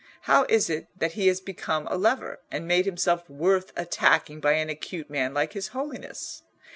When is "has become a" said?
1.27-1.95